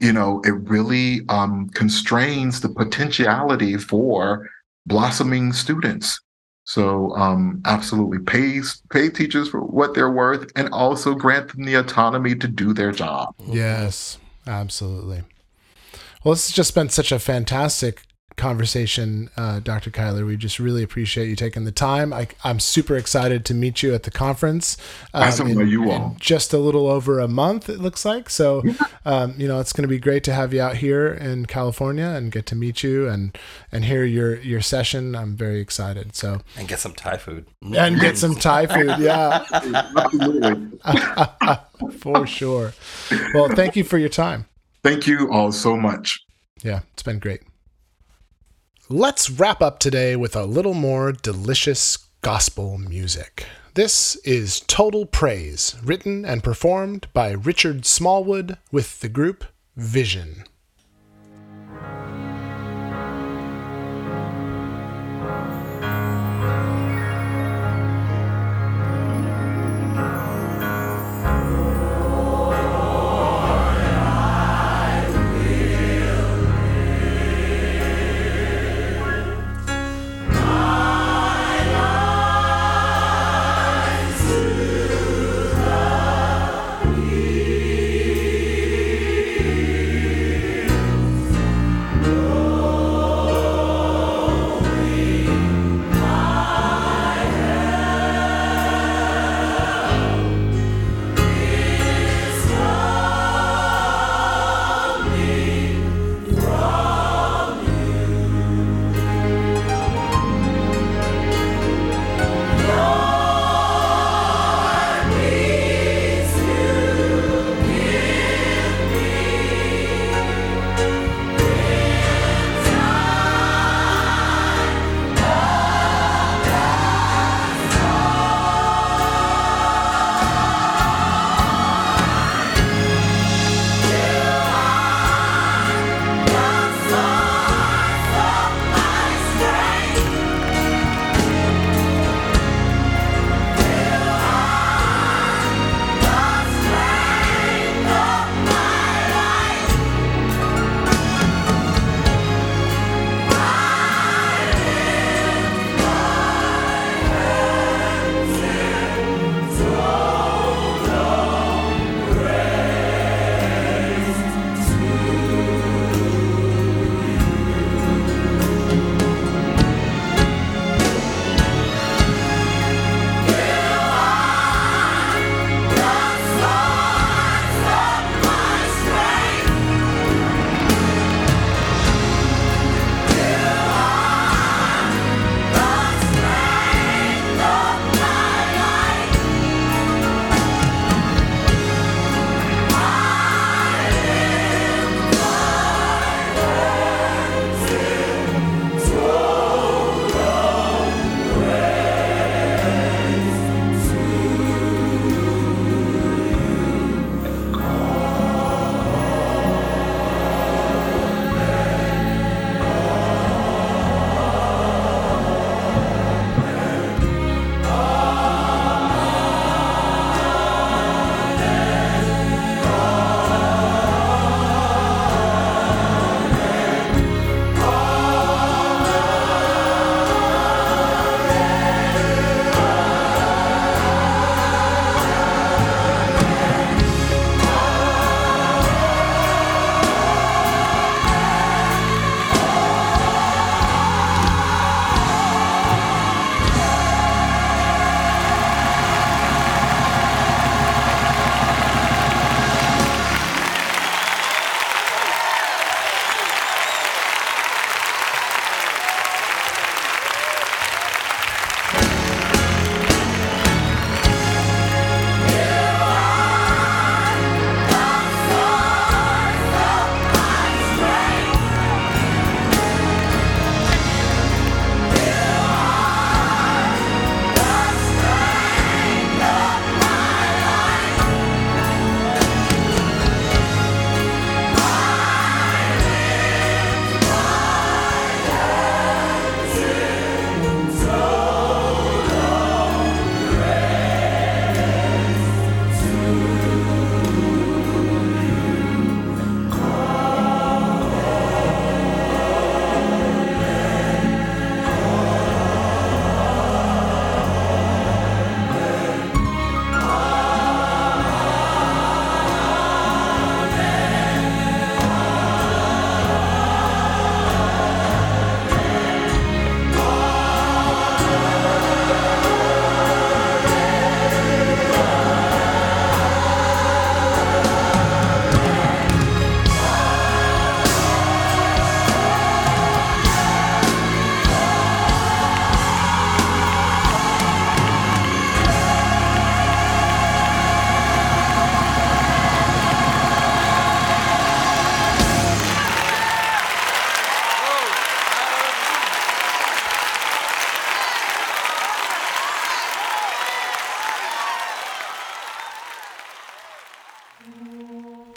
[0.01, 4.49] you know, it really um, constrains the potentiality for
[4.87, 6.21] blossoming students.
[6.65, 8.61] So um, absolutely pay
[8.91, 12.93] pay teachers for what they're worth and also grant them the autonomy to do their
[12.93, 13.35] job.
[13.49, 15.25] Yes, absolutely.
[16.23, 18.03] Well, this has just been such a fantastic
[18.41, 19.91] conversation, uh, Dr.
[19.91, 20.27] Cuyler.
[20.27, 22.13] We just really appreciate you taking the time.
[22.13, 24.79] I, am super excited to meet you at the conference.
[25.13, 26.17] Um, in, you all.
[26.19, 28.31] just a little over a month, it looks like.
[28.31, 28.65] So,
[29.05, 32.07] um, you know, it's going to be great to have you out here in California
[32.07, 33.37] and get to meet you and
[33.71, 35.15] and hear your your session.
[35.15, 36.17] I'm very excited.
[36.17, 38.95] So and get some Thai food and get some Thai food.
[38.99, 39.45] Yeah,
[41.99, 42.73] for sure.
[43.35, 44.47] Well, thank you for your time.
[44.83, 46.21] Thank you all so much.
[46.63, 47.43] Yeah, it's been great.
[48.93, 53.47] Let's wrap up today with a little more delicious gospel music.
[53.75, 59.45] This is Total Praise, written and performed by Richard Smallwood with the group
[59.77, 60.43] Vision.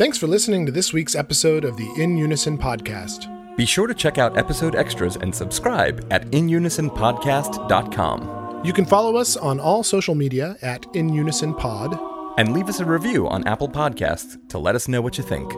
[0.03, 3.55] Thanks for listening to this week's episode of the In Unison podcast.
[3.55, 8.65] Be sure to check out episode extras and subscribe at inunisonpodcast.com.
[8.65, 11.97] You can follow us on all social media at In Unison Pod.
[12.37, 15.53] And leave us a review on Apple Podcasts to let us know what you think.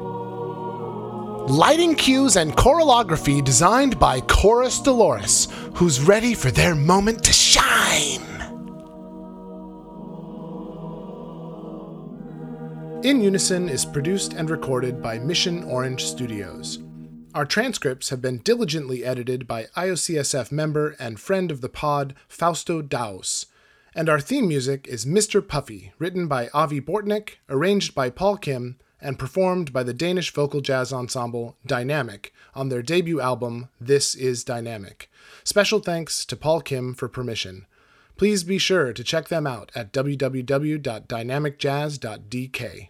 [1.50, 8.35] Lighting cues and chorography designed by Chorus Dolores, who's ready for their moment to shine.
[13.06, 16.80] In Unison is produced and recorded by Mission Orange Studios.
[17.36, 22.82] Our transcripts have been diligently edited by IOCSF member and friend of the pod, Fausto
[22.82, 23.46] Daus.
[23.94, 25.48] And our theme music is Mr.
[25.48, 30.62] Puffy, written by Avi Bortnick, arranged by Paul Kim, and performed by the Danish vocal
[30.62, 35.12] jazz ensemble Dynamic on their debut album, This Is Dynamic.
[35.44, 37.68] Special thanks to Paul Kim for permission.
[38.18, 42.90] Please be sure to check them out at www.dynamicjazz.dk.